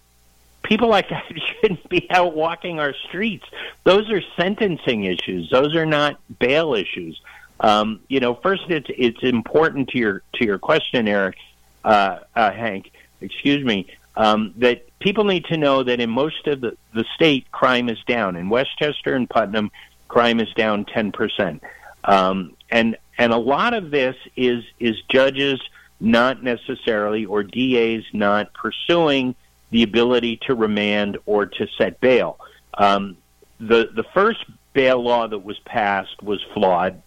people 0.63 0.89
like 0.89 1.09
that 1.09 1.25
shouldn't 1.61 1.87
be 1.89 2.09
out 2.09 2.35
walking 2.35 2.79
our 2.79 2.93
streets. 3.07 3.45
Those 3.83 4.09
are 4.11 4.21
sentencing 4.35 5.03
issues. 5.03 5.49
Those 5.49 5.75
are 5.75 5.85
not 5.85 6.19
bail 6.39 6.73
issues. 6.73 7.19
Um, 7.59 8.01
you 8.07 8.19
know, 8.19 8.35
first, 8.35 8.63
it's 8.69 8.87
it's 8.89 9.23
important 9.23 9.89
to 9.89 9.97
your 9.97 10.21
to 10.35 10.45
your 10.45 10.59
question, 10.59 11.07
Eric, 11.07 11.37
uh, 11.83 12.19
uh, 12.35 12.51
Hank. 12.51 12.91
Excuse 13.19 13.63
me. 13.63 13.87
Um, 14.15 14.53
that 14.57 14.87
people 14.99 15.23
need 15.25 15.45
to 15.45 15.57
know 15.57 15.83
that 15.83 15.99
in 15.99 16.09
most 16.09 16.47
of 16.47 16.61
the, 16.61 16.75
the 16.93 17.05
state, 17.15 17.51
crime 17.51 17.87
is 17.87 17.99
down. 18.07 18.35
In 18.35 18.49
Westchester 18.49 19.13
and 19.13 19.29
Putnam, 19.29 19.69
crime 20.07 20.39
is 20.39 20.51
down 20.53 20.85
10%. 20.85 21.59
Um, 22.03 22.53
and, 22.71 22.97
and 23.17 23.33
a 23.33 23.37
lot 23.37 23.73
of 23.73 23.91
this 23.91 24.15
is, 24.35 24.63
is 24.79 24.95
judges 25.09 25.59
not 25.99 26.43
necessarily 26.43 27.25
or 27.25 27.43
DAs 27.43 28.03
not 28.13 28.53
pursuing 28.53 29.35
the 29.71 29.83
ability 29.83 30.37
to 30.47 30.55
remand 30.55 31.17
or 31.25 31.45
to 31.45 31.67
set 31.77 31.99
bail. 31.99 32.39
Um, 32.75 33.17
the, 33.59 33.89
the 33.93 34.05
first 34.13 34.45
bail 34.73 35.03
law 35.03 35.27
that 35.27 35.39
was 35.39 35.57
passed 35.59 36.21
was 36.21 36.43
flawed, 36.53 37.01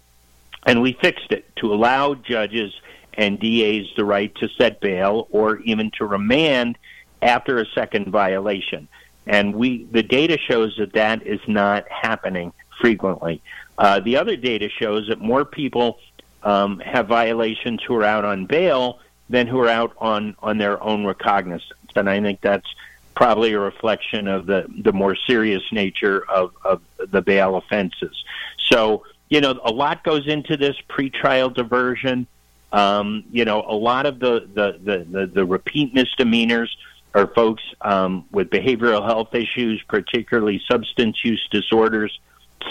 and 0.67 0.83
we 0.83 0.93
fixed 1.01 1.31
it 1.31 1.55
to 1.57 1.73
allow 1.73 2.15
judges 2.15 2.73
and 3.15 3.39
DAs 3.39 3.87
the 3.97 4.05
right 4.05 4.35
to 4.37 4.49
set 4.59 4.81
bail 4.81 5.29
or 5.31 5.59
even 5.61 5.91
to 5.99 6.05
remand 6.05 6.77
after 7.23 7.59
a 7.59 7.67
second 7.75 8.09
violation. 8.09 8.89
And 9.27 9.55
we, 9.55 9.85
the 9.85 10.03
data 10.03 10.39
shows 10.39 10.75
that 10.79 10.95
that 10.95 11.27
is 11.27 11.41
not 11.47 11.85
happening 11.89 12.53
frequently. 12.81 13.41
Uh, 13.79 14.01
the 14.01 14.17
other 14.17 14.37
data 14.37 14.69
shows 14.69 15.09
that 15.09 15.21
more 15.21 15.45
people 15.45 15.99
um, 16.43 16.81
have 16.81 17.07
violations 17.07 17.83
who 17.83 17.95
are 17.97 18.05
out 18.05 18.25
on 18.25 18.47
bail 18.47 18.99
than 19.29 19.47
who 19.47 19.61
are 19.61 19.69
out 19.69 19.93
on, 19.99 20.37
on 20.41 20.59
their 20.59 20.83
own 20.83 21.07
recognizance. 21.07 21.73
And 21.95 22.09
I 22.09 22.21
think 22.21 22.41
that's 22.41 22.67
probably 23.15 23.53
a 23.53 23.61
reflection 23.61 24.29
of 24.29 24.47
the, 24.47 24.67
the 24.83 24.93
more 24.93 25.15
serious 25.15 25.63
nature 25.73 26.25
of, 26.29 26.53
of 26.65 26.83
the 26.99 27.23
bail 27.23 27.57
offenses. 27.57 28.25
So, 28.59 29.05
you 29.29 29.41
know, 29.41 29.61
a 29.63 29.71
lot 29.71 30.03
goes 30.05 30.27
into 30.27 30.57
this 30.57 30.77
pretrial 30.89 31.53
diversion. 31.53 32.27
Um, 32.73 33.25
you 33.31 33.45
know, 33.45 33.65
a 33.67 33.75
lot 33.75 34.07
of 34.07 34.19
the, 34.21 34.49
the, 34.53 34.79
the, 34.83 35.07
the, 35.11 35.27
the 35.27 35.45
repeat 35.45 35.93
misdemeanors 35.93 36.77
are 37.15 37.27
folks 37.27 37.63
um, 37.81 38.25
with 38.31 38.51
behavioral 38.51 39.05
health 39.05 39.35
issues, 39.35 39.83
particularly 39.89 40.63
substance 40.69 41.25
use 41.25 41.47
disorders, 41.51 42.19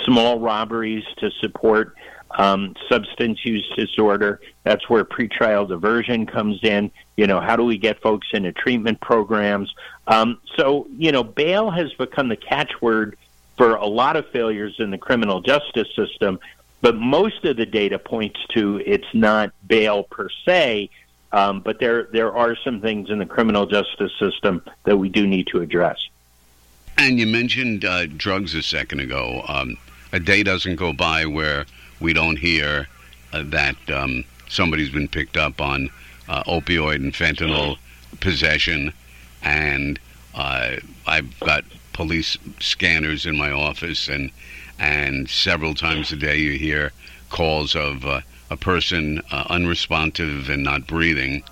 small 0.05 0.39
robberies 0.39 1.05
to 1.17 1.31
support 1.39 1.96
um, 2.31 2.75
substance 2.89 3.43
use 3.43 3.67
disorder. 3.75 4.39
That's 4.63 4.88
where 4.89 5.03
pretrial 5.03 5.67
diversion 5.67 6.25
comes 6.25 6.63
in. 6.63 6.91
You 7.17 7.27
know, 7.27 7.39
how 7.39 7.55
do 7.55 7.63
we 7.63 7.77
get 7.77 8.01
folks 8.01 8.27
into 8.34 8.51
treatment 8.51 9.01
programs? 9.01 9.74
Um, 10.08 10.39
so, 10.55 10.88
you 10.91 11.12
know, 11.12 11.24
bail 11.24 11.72
has 11.72 11.91
become 11.93 12.29
the 12.29 12.38
catchword 12.38 13.15
for 13.58 13.75
a 13.75 13.86
lot 13.86 14.15
of 14.15 14.29
failures 14.29 14.75
in 14.79 14.89
the 14.89 14.98
criminal 14.98 15.41
justice 15.41 15.88
system, 15.96 16.39
but 16.81 16.96
most 16.96 17.43
of 17.46 17.58
the 17.58 17.65
data 17.65 18.00
points 18.00 18.39
to 18.50 18.81
it's 18.86 19.13
not 19.13 19.51
bail 19.67 20.03
per 20.03 20.29
se, 20.46 20.89
um, 21.31 21.60
but 21.60 21.79
there 21.79 22.03
there 22.13 22.34
are 22.34 22.55
some 22.55 22.79
things 22.79 23.10
in 23.10 23.19
the 23.19 23.25
criminal 23.25 23.65
justice 23.65 24.13
system 24.17 24.63
that 24.86 24.98
we 24.98 25.10
do 25.10 25.27
need 25.27 25.48
to 25.48 25.62
address. 25.62 25.98
And 27.00 27.18
you 27.18 27.27
mentioned 27.27 27.86
uh, 27.86 28.08
drugs 28.08 28.53
a 28.53 28.62
second 28.62 29.00
ago. 29.00 29.46
Um, 29.48 29.77
a 30.12 30.20
day 30.20 30.44
doesn't 30.44 30.75
go 30.75 30.91
by 30.91 31.25
where 31.25 31.65
we 32.01 32.12
don't 32.12 32.36
hear 32.36 32.89
uh, 33.32 33.44
that 33.46 33.77
um, 33.89 34.25
somebody's 34.50 34.89
been 34.89 35.08
picked 35.08 35.38
up 35.38 35.62
on 35.62 35.89
uh, 36.27 36.44
opioid 36.44 36.96
and 36.96 37.13
fentanyl 37.13 37.77
possession, 38.20 38.91
and 39.41 39.98
uh, 40.36 40.75
I've 41.08 41.39
got 41.39 41.63
police 41.94 42.38
scanners 42.60 43.25
in 43.25 43.38
my 43.38 43.50
office, 43.50 44.10
and 44.10 44.29
and 44.77 45.29
several 45.29 45.75
times 45.75 46.12
a 46.12 46.18
day 46.18 46.36
you 46.36 46.60
hear 46.60 46.91
calls 47.29 47.77
of 47.77 48.06
uh, 48.06 48.20
a 48.51 48.58
person 48.58 49.22
uh, 49.32 49.46
unresponsive 49.50 50.50
and 50.50 50.63
not 50.63 50.86
breathing, 50.86 51.44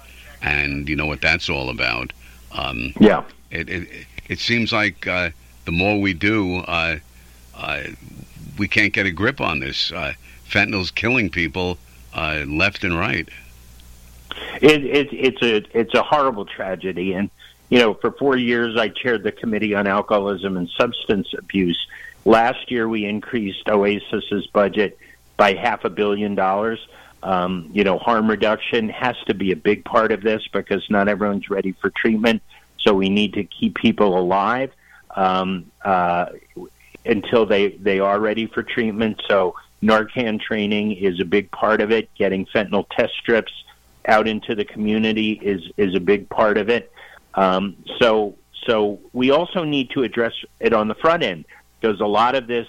and 0.41 0.89
you 0.89 0.97
know 0.97 1.05
what 1.05 1.21
that's 1.21 1.49
all 1.49 1.69
about. 1.69 2.11
Um, 2.51 2.93
yeah. 2.99 3.23
It, 3.49 3.69
it 3.69 3.87
it 4.29 4.39
seems 4.39 4.71
like 4.71 5.07
uh, 5.07 5.29
the 5.65 5.71
more 5.71 5.99
we 5.99 6.13
do, 6.13 6.57
uh, 6.57 6.97
uh 7.55 7.83
we 8.57 8.67
can't 8.67 8.93
get 8.93 9.05
a 9.05 9.11
grip 9.11 9.39
on 9.39 9.59
this. 9.59 9.91
Fentanyl's 10.49 10.89
killing 10.89 11.29
people 11.29 11.77
left 12.15 12.83
and 12.83 12.97
right. 12.97 13.29
It, 14.61 14.83
it, 14.83 15.09
it's 15.11 15.41
a 15.41 15.77
it's 15.77 15.93
a 15.93 16.01
horrible 16.01 16.45
tragedy, 16.45 17.13
and 17.13 17.29
you 17.69 17.79
know, 17.79 17.93
for 17.93 18.11
four 18.11 18.37
years 18.37 18.77
I 18.77 18.89
chaired 18.89 19.23
the 19.23 19.31
committee 19.31 19.75
on 19.75 19.87
alcoholism 19.87 20.57
and 20.57 20.69
substance 20.69 21.33
abuse. 21.37 21.87
Last 22.25 22.71
year 22.71 22.87
we 22.87 23.05
increased 23.05 23.65
OASAS's 23.67 24.47
budget 24.47 24.97
by 25.37 25.53
half 25.53 25.85
a 25.85 25.89
billion 25.89 26.35
dollars. 26.35 26.85
Um, 27.23 27.69
you 27.73 27.83
know, 27.83 27.97
harm 27.97 28.29
reduction 28.29 28.89
has 28.89 29.15
to 29.25 29.33
be 29.33 29.51
a 29.51 29.55
big 29.55 29.83
part 29.85 30.11
of 30.11 30.21
this 30.21 30.47
because 30.51 30.87
not 30.89 31.07
everyone's 31.07 31.49
ready 31.49 31.71
for 31.73 31.89
treatment. 31.89 32.41
So 32.87 32.93
we 32.93 33.09
need 33.09 33.33
to 33.33 33.43
keep 33.43 33.75
people 33.75 34.17
alive 34.17 34.71
um, 35.13 35.69
uh, 35.83 36.27
until 37.05 37.45
they 37.45 37.69
they 37.71 37.99
are 37.99 38.17
ready 38.17 38.47
for 38.47 38.63
treatment. 38.63 39.21
So 39.27 39.55
Narcan 39.83 40.39
training 40.39 40.93
is 40.93 41.19
a 41.19 41.25
big 41.25 41.51
part 41.51 41.81
of 41.81 41.91
it. 41.91 42.09
Getting 42.15 42.45
fentanyl 42.45 42.85
test 42.95 43.13
strips 43.19 43.51
out 44.07 44.25
into 44.25 44.55
the 44.55 44.63
community 44.63 45.33
is 45.33 45.61
is 45.75 45.95
a 45.95 45.99
big 45.99 46.29
part 46.29 46.57
of 46.57 46.69
it. 46.69 46.89
Um, 47.33 47.75
so 47.99 48.35
so 48.65 48.99
we 49.11 49.31
also 49.31 49.65
need 49.65 49.89
to 49.91 50.03
address 50.03 50.33
it 50.61 50.71
on 50.71 50.87
the 50.87 50.95
front 50.95 51.23
end 51.23 51.43
because 51.81 51.99
a 51.99 52.05
lot 52.05 52.35
of 52.35 52.47
this 52.47 52.67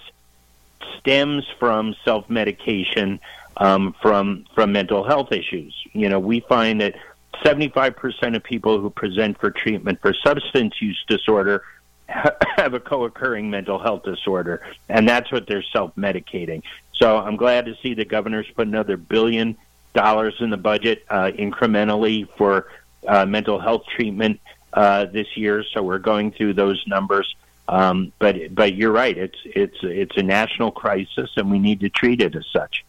stems 0.97 1.45
from 1.59 1.95
self 2.03 2.29
medication 2.29 3.21
um, 3.55 3.95
from 4.01 4.45
from 4.53 4.73
mental 4.73 5.05
health 5.05 5.31
issues. 5.31 5.73
You 5.93 6.09
know, 6.09 6.19
we 6.19 6.41
find 6.41 6.81
that 6.81 6.95
75% 7.43 8.35
of 8.35 8.43
people 8.43 8.79
who 8.79 8.89
present 8.89 9.39
for 9.39 9.51
treatment 9.51 10.01
for 10.01 10.13
substance 10.13 10.81
use 10.81 11.03
disorder 11.07 11.63
have 12.07 12.73
a 12.73 12.79
co-occurring 12.79 13.49
mental 13.49 13.79
health 13.79 14.03
disorder, 14.03 14.61
and 14.89 15.07
that's 15.07 15.31
what 15.31 15.47
they're 15.47 15.63
self-medicating. 15.63 16.63
So 16.93 17.17
I'm 17.17 17.35
glad 17.35 17.65
to 17.65 17.75
see 17.81 17.93
the 17.93 18.05
governor's 18.05 18.49
put 18.55 18.67
another 18.67 18.97
billion 18.97 19.57
dollars 19.93 20.35
in 20.39 20.49
the 20.49 20.57
budget 20.57 21.05
uh, 21.09 21.31
incrementally 21.37 22.27
for 22.37 22.67
uh, 23.07 23.25
mental 23.25 23.59
health 23.59 23.85
treatment 23.85 24.39
uh, 24.73 25.05
this 25.05 25.37
year. 25.37 25.63
So 25.63 25.83
we're 25.83 25.99
going 25.99 26.31
through 26.31 26.53
those 26.53 26.83
numbers. 26.87 27.35
Um, 27.67 28.11
but 28.17 28.55
but 28.55 28.73
you're 28.73 28.91
right. 28.91 29.15
It's 29.15 29.37
it's 29.45 29.77
it's 29.83 30.17
a 30.17 30.23
national 30.23 30.71
crisis, 30.71 31.29
and 31.37 31.51
we 31.51 31.59
need 31.59 31.81
to 31.81 31.89
treat 31.89 32.21
it 32.21 32.35
as 32.35 32.47
such. 32.47 32.83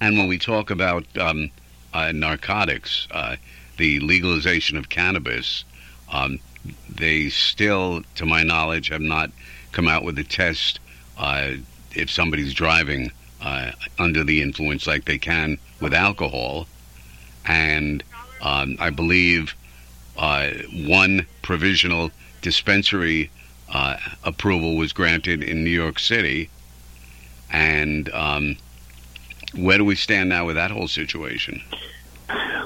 And 0.00 0.18
when 0.18 0.26
we 0.26 0.38
talk 0.38 0.70
about 0.70 1.04
um, 1.16 1.50
uh, 1.94 2.12
narcotics, 2.12 3.06
uh, 3.12 3.36
the 3.78 4.00
legalization 4.00 4.76
of 4.76 4.88
cannabis, 4.88 5.64
um, 6.12 6.38
they 6.88 7.28
still, 7.28 8.02
to 8.16 8.26
my 8.26 8.42
knowledge, 8.42 8.88
have 8.88 9.00
not 9.00 9.30
come 9.72 9.88
out 9.88 10.04
with 10.04 10.18
a 10.18 10.24
test 10.24 10.80
uh, 11.16 11.52
if 11.94 12.10
somebody's 12.10 12.52
driving 12.52 13.12
uh, 13.40 13.70
under 13.98 14.24
the 14.24 14.42
influence 14.42 14.86
like 14.86 15.04
they 15.04 15.18
can 15.18 15.56
with 15.80 15.94
alcohol. 15.94 16.66
And 17.46 18.02
um, 18.42 18.76
I 18.80 18.90
believe 18.90 19.54
uh, 20.16 20.50
one 20.86 21.26
provisional 21.42 22.10
dispensary 22.42 23.30
approval 24.22 24.76
was 24.76 24.92
granted 24.92 25.42
in 25.42 25.64
New 25.64 25.70
York 25.70 25.98
City. 25.98 26.48
And 27.50 28.08
um, 28.12 28.56
where 29.56 29.78
do 29.78 29.84
we 29.84 29.94
stand 29.94 30.28
now 30.28 30.46
with 30.46 30.56
that 30.56 30.70
whole 30.70 30.88
situation? 30.88 31.62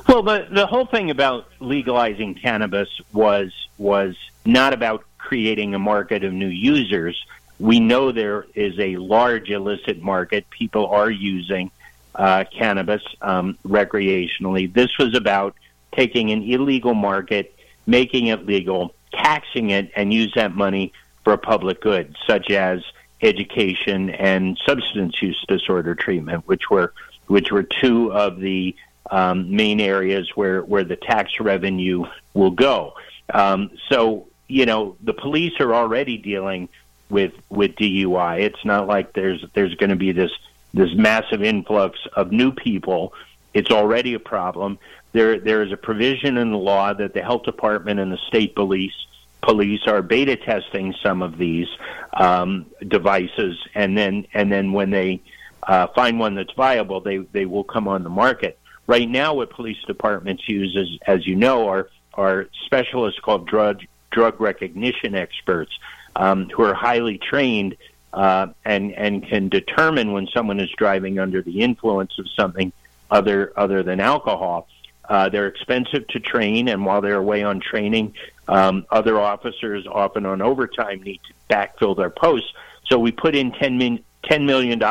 Well, 0.08 0.22
the 0.22 0.46
the 0.50 0.66
whole 0.66 0.86
thing 0.86 1.10
about 1.10 1.46
legalizing 1.60 2.34
cannabis 2.34 2.88
was 3.12 3.52
was 3.76 4.16
not 4.44 4.72
about 4.72 5.04
creating 5.18 5.74
a 5.74 5.78
market 5.78 6.24
of 6.24 6.32
new 6.32 6.48
users. 6.48 7.22
We 7.58 7.80
know 7.80 8.12
there 8.12 8.46
is 8.54 8.78
a 8.78 8.96
large 8.96 9.50
illicit 9.50 10.00
market. 10.00 10.48
People 10.48 10.86
are 10.86 11.10
using 11.10 11.70
uh, 12.14 12.44
cannabis 12.56 13.02
um, 13.20 13.58
recreationally. 13.66 14.72
This 14.72 14.96
was 14.98 15.14
about 15.14 15.54
taking 15.92 16.30
an 16.30 16.42
illegal 16.42 16.94
market, 16.94 17.54
making 17.86 18.28
it 18.28 18.46
legal, 18.46 18.94
taxing 19.12 19.70
it, 19.70 19.90
and 19.94 20.12
use 20.12 20.32
that 20.34 20.54
money 20.54 20.92
for 21.24 21.36
public 21.36 21.82
good, 21.82 22.16
such 22.26 22.50
as 22.50 22.82
education 23.20 24.10
and 24.10 24.58
substance 24.66 25.20
use 25.20 25.44
disorder 25.48 25.94
treatment, 25.94 26.46
which 26.46 26.70
were 26.70 26.92
which 27.26 27.50
were 27.50 27.62
two 27.62 28.12
of 28.12 28.40
the 28.40 28.74
um, 29.10 29.54
main 29.54 29.80
areas 29.80 30.30
where, 30.34 30.62
where 30.62 30.84
the 30.84 30.96
tax 30.96 31.40
revenue 31.40 32.04
will 32.34 32.50
go. 32.50 32.94
Um, 33.32 33.70
so, 33.88 34.28
you 34.48 34.66
know, 34.66 34.96
the 35.02 35.12
police 35.12 35.60
are 35.60 35.74
already 35.74 36.16
dealing 36.16 36.68
with 37.10 37.32
with 37.48 37.74
DUI. 37.76 38.40
It's 38.40 38.64
not 38.64 38.86
like 38.86 39.12
there's 39.12 39.44
there's 39.54 39.74
going 39.74 39.90
to 39.90 39.96
be 39.96 40.12
this 40.12 40.30
this 40.74 40.94
massive 40.94 41.42
influx 41.42 41.98
of 42.14 42.32
new 42.32 42.52
people. 42.52 43.12
It's 43.54 43.70
already 43.70 44.14
a 44.14 44.18
problem. 44.18 44.78
There 45.12 45.38
there 45.38 45.62
is 45.62 45.72
a 45.72 45.76
provision 45.76 46.38
in 46.38 46.50
the 46.50 46.58
law 46.58 46.92
that 46.92 47.14
the 47.14 47.22
health 47.22 47.44
department 47.44 48.00
and 48.00 48.12
the 48.12 48.18
state 48.28 48.54
police 48.54 48.94
police 49.42 49.80
are 49.86 50.02
beta 50.02 50.36
testing 50.36 50.94
some 51.02 51.22
of 51.22 51.38
these 51.38 51.68
um, 52.14 52.66
devices, 52.86 53.58
and 53.74 53.96
then 53.96 54.26
and 54.34 54.50
then 54.50 54.72
when 54.72 54.90
they 54.90 55.20
uh, 55.62 55.86
find 55.88 56.18
one 56.18 56.34
that's 56.34 56.52
viable, 56.52 57.00
they 57.00 57.18
they 57.18 57.44
will 57.44 57.64
come 57.64 57.88
on 57.88 58.02
the 58.02 58.10
market. 58.10 58.58
Right 58.86 59.08
now, 59.08 59.34
what 59.34 59.50
police 59.50 59.76
departments 59.86 60.48
use, 60.48 60.76
as, 60.76 61.18
as 61.18 61.26
you 61.26 61.36
know, 61.36 61.68
are 61.68 61.88
are 62.14 62.48
specialists 62.66 63.20
called 63.20 63.46
drug 63.46 63.82
drug 64.10 64.40
recognition 64.40 65.14
experts 65.14 65.72
um, 66.16 66.48
who 66.50 66.64
are 66.64 66.74
highly 66.74 67.18
trained 67.18 67.76
uh, 68.12 68.48
and 68.64 68.92
and 68.92 69.26
can 69.28 69.48
determine 69.48 70.12
when 70.12 70.26
someone 70.28 70.60
is 70.60 70.70
driving 70.76 71.18
under 71.18 71.42
the 71.42 71.60
influence 71.60 72.18
of 72.18 72.26
something 72.30 72.72
other 73.10 73.52
other 73.56 73.82
than 73.82 74.00
alcohol. 74.00 74.68
Uh, 75.08 75.28
they're 75.28 75.46
expensive 75.46 76.06
to 76.08 76.20
train, 76.20 76.68
and 76.68 76.84
while 76.84 77.00
they're 77.00 77.16
away 77.16 77.42
on 77.42 77.60
training, 77.60 78.12
um, 78.48 78.86
other 78.90 79.20
officers, 79.20 79.86
often 79.86 80.26
on 80.26 80.42
overtime, 80.42 81.02
need 81.02 81.20
to 81.28 81.54
backfill 81.54 81.96
their 81.96 82.10
posts. 82.10 82.52
So 82.86 82.98
we 82.98 83.12
put 83.12 83.34
in 83.34 83.52
ten 83.52 83.78
min- 83.78 84.04
$10 84.24 84.44
million 84.44 84.82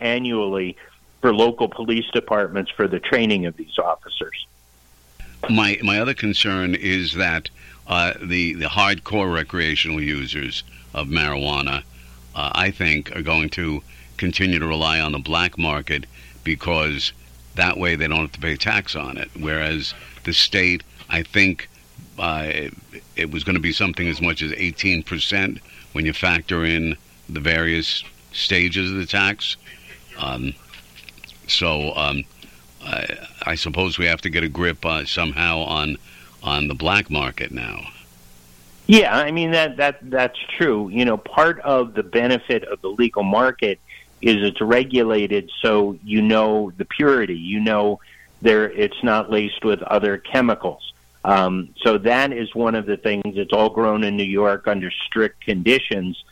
annually 0.00 0.76
for 1.20 1.34
local 1.34 1.68
police 1.68 2.06
departments 2.12 2.70
for 2.70 2.86
the 2.88 3.00
training 3.00 3.46
of 3.46 3.56
these 3.56 3.78
officers. 3.78 4.46
My 5.48 5.78
my 5.82 6.00
other 6.00 6.14
concern 6.14 6.74
is 6.74 7.14
that 7.14 7.50
uh, 7.86 8.14
the 8.20 8.54
the 8.54 8.66
hardcore 8.66 9.32
recreational 9.32 10.02
users 10.02 10.64
of 10.94 11.08
marijuana, 11.08 11.82
uh, 12.34 12.50
I 12.54 12.70
think, 12.70 13.14
are 13.14 13.22
going 13.22 13.50
to 13.50 13.82
continue 14.16 14.58
to 14.58 14.66
rely 14.66 14.98
on 14.98 15.12
the 15.12 15.18
black 15.18 15.58
market 15.58 16.06
because 16.42 17.12
that 17.54 17.76
way 17.76 17.96
they 17.96 18.08
don't 18.08 18.20
have 18.20 18.32
to 18.32 18.40
pay 18.40 18.56
tax 18.56 18.96
on 18.96 19.18
it. 19.18 19.30
Whereas 19.38 19.94
the 20.24 20.32
state, 20.32 20.82
I 21.08 21.22
think, 21.22 21.68
uh, 22.18 22.70
it, 23.16 23.30
was 23.30 23.44
going 23.44 23.54
to 23.54 23.60
be 23.60 23.72
something 23.72 24.08
as 24.08 24.20
much 24.20 24.42
as 24.42 24.52
18% 24.52 25.60
when 25.92 26.06
you 26.06 26.12
factor 26.12 26.64
in 26.64 26.96
the 27.28 27.40
various 27.40 28.04
stages 28.32 28.90
of 28.90 28.98
the 28.98 29.06
tax. 29.06 29.56
Um, 30.18 30.54
so 31.48 31.94
um, 31.94 32.24
I, 32.82 33.06
I, 33.42 33.54
suppose 33.54 33.98
we 33.98 34.06
have 34.06 34.20
to 34.22 34.30
get 34.30 34.42
a 34.44 34.48
grip 34.48 34.84
uh, 34.84 35.04
somehow 35.04 35.58
on 35.60 35.96
on 36.42 36.68
the 36.68 36.74
black 36.74 37.10
market 37.10 37.50
now. 37.50 37.86
Yeah, 38.86 39.16
I 39.16 39.30
mean 39.30 39.50
that 39.50 39.76
that 39.78 39.98
that's 40.02 40.38
true. 40.38 40.88
You 40.88 41.04
know, 41.04 41.16
part 41.16 41.58
of 41.60 41.94
the 41.94 42.02
benefit 42.02 42.64
of 42.64 42.80
the 42.82 42.88
legal 42.88 43.24
market 43.24 43.80
is 44.22 44.36
it's 44.42 44.60
regulated, 44.60 45.50
so 45.60 45.98
you 46.04 46.22
know 46.22 46.72
the 46.76 46.84
purity. 46.84 47.36
You 47.36 47.60
know 47.60 48.00
there 48.42 48.70
it's 48.70 49.02
not 49.02 49.30
laced 49.30 49.64
with 49.64 49.82
other 49.82 50.18
chemicals. 50.18 50.92
Um, 51.26 51.74
so 51.82 51.98
that 51.98 52.32
is 52.32 52.54
one 52.54 52.76
of 52.76 52.86
the 52.86 52.96
things. 52.96 53.22
It's 53.24 53.52
all 53.52 53.68
grown 53.68 54.04
in 54.04 54.16
New 54.16 54.22
York 54.22 54.68
under 54.68 54.92
strict 54.92 55.44
conditions 55.44 56.22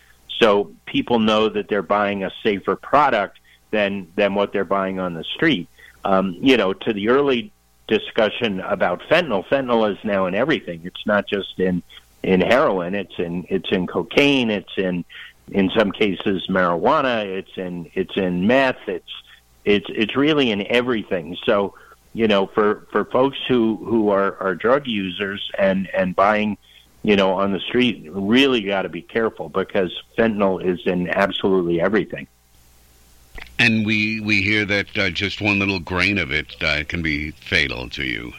so 0.41 0.71
people 0.87 1.19
know 1.19 1.49
that 1.49 1.69
they're 1.69 1.83
buying 1.83 2.23
a 2.23 2.31
safer 2.45 2.77
product 2.77 3.39
than 3.73 4.07
than 4.15 4.37
what 4.37 4.53
they're 4.53 4.65
buying 4.65 5.01
on 5.01 5.15
the 5.15 5.25
street. 5.25 5.69
Um, 6.05 6.37
you 6.41 6.57
know, 6.57 6.73
to 6.73 6.93
the 6.93 7.09
early 7.09 7.51
discussion 7.89 8.61
about 8.61 9.01
fentanyl, 9.11 9.45
fentanyl 9.47 9.91
is 9.91 9.99
now 10.05 10.27
in 10.27 10.35
everything. 10.37 10.83
It's 10.85 11.05
not 11.07 11.27
just 11.27 11.59
in 11.59 11.83
in 12.23 12.41
heroin. 12.41 12.95
It's 12.95 13.19
in 13.19 13.47
it's 13.49 13.73
in 13.73 13.89
cocaine. 13.89 14.51
It's 14.51 14.79
in 14.79 15.05
in 15.51 15.71
some 15.77 15.91
cases 15.91 16.47
marijuana. 16.49 17.25
It's 17.25 17.57
in 17.57 17.91
it's 17.95 18.17
in 18.17 18.47
meth. 18.47 18.87
It's 18.87 19.11
it's 19.65 19.87
it's 19.89 20.15
really 20.15 20.53
in 20.53 20.65
everything. 20.69 21.37
So 21.45 21.75
you 22.15 22.27
know, 22.27 22.47
for 22.47 22.87
for 22.91 23.05
folks 23.05 23.39
who 23.47 23.77
who 23.85 24.09
are 24.09 24.37
are 24.41 24.55
drug 24.55 24.87
users 24.87 25.51
and 25.59 25.89
and 25.95 26.17
buying 26.17 26.57
you 27.05 27.17
know, 27.17 27.35
on 27.35 27.53
the 27.53 27.61
street, 27.61 28.09
really 28.11 28.63
got 28.63 28.83
to 28.83 28.89
be 28.89 29.03
careful 29.03 29.51
because 29.51 29.93
fentanyl 30.17 30.65
is 30.65 30.81
in 30.87 31.11
absolutely 31.11 31.79
everything. 31.79 32.27
And 33.59 33.85
we 33.85 34.21
we 34.21 34.43
hear 34.43 34.65
that 34.65 34.99
uh, 34.99 35.11
just 35.11 35.41
one 35.41 35.59
little 35.59 35.79
grain 35.79 36.19
of 36.19 36.33
it 36.33 36.57
uh, 36.63 36.83
can 36.89 37.03
be 37.03 37.33
fatal 37.33 37.91
to 37.91 38.05
you. 38.05 38.33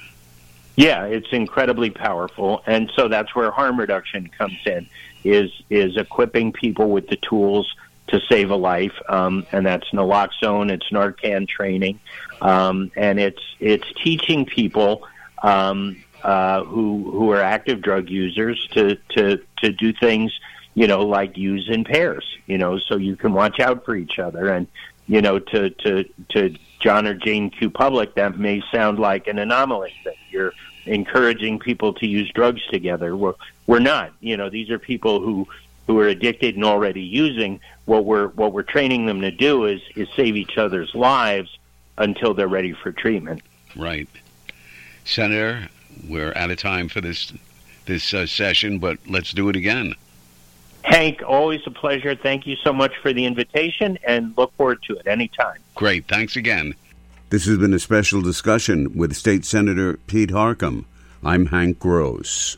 Yeah, 0.75 1.05
it's 1.05 1.31
incredibly 1.31 1.91
powerful, 1.91 2.63
and 2.65 2.91
so 2.95 3.07
that's 3.07 3.33
where 3.35 3.51
harm 3.51 3.79
reduction 3.79 4.29
comes 4.29 4.57
in. 4.65 4.89
Is 5.23 5.51
is 5.69 5.95
equipping 5.95 6.51
people 6.51 6.89
with 6.89 7.07
the 7.07 7.17
tools 7.17 7.73
to 8.07 8.21
save 8.29 8.51
a 8.51 8.55
life, 8.55 8.93
um, 9.09 9.45
and 9.51 9.65
that's 9.65 9.89
naloxone, 9.89 10.71
it's 10.71 10.89
Narcan 10.89 11.47
training, 11.47 11.99
um, 12.41 12.91
and 12.95 13.19
it's 13.19 13.41
it's 13.59 13.87
teaching 14.03 14.45
people 14.45 15.07
um, 15.41 16.03
uh, 16.23 16.63
who 16.63 17.11
who 17.11 17.31
are 17.31 17.41
active 17.41 17.81
drug 17.81 18.09
users 18.09 18.67
to 18.73 18.95
to 19.09 19.39
to 19.57 19.71
do 19.71 19.93
things 19.93 20.37
you 20.73 20.87
know 20.87 21.05
like 21.05 21.37
use 21.37 21.69
in 21.69 21.83
pairs 21.83 22.25
you 22.47 22.57
know 22.57 22.77
so 22.77 22.97
you 22.97 23.15
can 23.15 23.33
watch 23.33 23.59
out 23.59 23.85
for 23.85 23.95
each 23.95 24.19
other. 24.19 24.49
And 24.49 24.67
you 25.07 25.21
know 25.21 25.39
to 25.39 25.69
to 25.69 26.03
to 26.29 26.55
John 26.79 27.07
or 27.07 27.13
Jane 27.13 27.49
Q 27.49 27.69
public 27.69 28.15
that 28.15 28.37
may 28.37 28.61
sound 28.71 28.99
like 28.99 29.27
an 29.27 29.39
anomaly 29.39 29.93
that 30.03 30.15
you're 30.29 30.53
encouraging 30.85 31.59
people 31.59 31.93
to 31.93 32.07
use 32.07 32.31
drugs 32.33 32.61
together. 32.67 33.15
We're 33.15 33.33
we're 33.67 33.79
not. 33.79 34.13
You 34.19 34.37
know 34.37 34.49
these 34.49 34.69
are 34.69 34.79
people 34.79 35.19
who 35.19 35.47
who 35.87 35.99
are 35.99 36.07
addicted 36.07 36.55
and 36.55 36.63
already 36.63 37.01
using 37.01 37.59
what 37.85 38.05
we're 38.05 38.27
what 38.29 38.53
we're 38.53 38.63
training 38.63 39.05
them 39.05 39.21
to 39.21 39.31
do 39.31 39.65
is 39.65 39.81
is 39.95 40.07
save 40.15 40.35
each 40.35 40.57
other's 40.57 40.93
lives 40.95 41.57
until 41.97 42.33
they're 42.33 42.47
ready 42.47 42.73
for 42.73 42.91
treatment 42.91 43.41
right 43.75 44.09
senator 45.03 45.69
we're 46.07 46.33
out 46.35 46.51
of 46.51 46.57
time 46.57 46.89
for 46.89 47.01
this 47.01 47.31
this 47.85 48.13
uh, 48.13 48.25
session, 48.25 48.79
but 48.79 48.97
let's 49.07 49.31
do 49.31 49.49
it 49.49 49.55
again. 49.55 49.95
Hank, 50.83 51.21
always 51.25 51.61
a 51.65 51.71
pleasure. 51.71 52.15
Thank 52.15 52.45
you 52.45 52.55
so 52.57 52.71
much 52.71 52.93
for 53.01 53.11
the 53.11 53.25
invitation 53.25 53.97
and 54.05 54.33
look 54.37 54.55
forward 54.55 54.83
to 54.83 54.95
it 54.97 55.07
anytime. 55.07 55.59
Great. 55.73 56.07
Thanks 56.07 56.35
again. 56.35 56.75
This 57.29 57.45
has 57.45 57.57
been 57.57 57.73
a 57.73 57.79
special 57.79 58.21
discussion 58.21 58.95
with 58.95 59.15
State 59.15 59.45
Senator 59.45 59.97
Pete 60.07 60.29
Harckham. 60.29 60.85
I'm 61.23 61.47
Hank 61.47 61.79
Gross. 61.79 62.57